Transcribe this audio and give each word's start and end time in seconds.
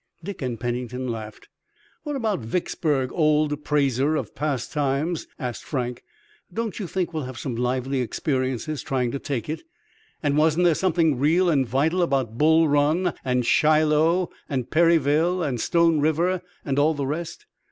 Dick 0.23 0.41
and 0.41 0.59
Pennington 0.59 1.07
laughed. 1.07 1.47
"What 2.05 2.15
about 2.15 2.39
Vicksburg, 2.39 3.11
old 3.13 3.63
praiser 3.63 4.15
of 4.15 4.33
past 4.33 4.71
times?" 4.73 5.27
asked 5.37 5.63
Frank. 5.63 6.03
"Don't 6.51 6.79
you 6.79 6.87
think 6.87 7.13
we'll 7.13 7.25
have 7.25 7.37
some 7.37 7.55
lively 7.55 8.01
experiences 8.01 8.81
trying 8.81 9.11
to 9.11 9.19
take 9.19 9.47
it? 9.47 9.61
And 10.23 10.35
wasn't 10.37 10.65
there 10.65 10.73
something 10.73 11.19
real 11.19 11.51
and 11.51 11.67
vital 11.67 12.01
about 12.01 12.35
Bull 12.39 12.67
Run 12.67 13.13
and 13.23 13.45
Shiloh 13.45 14.31
and 14.49 14.71
Perryville 14.71 15.43
and 15.43 15.61
Stone 15.61 15.99
River 15.99 16.41
and 16.65 16.79
all 16.79 16.95
the 16.95 17.05
rest? 17.05 17.45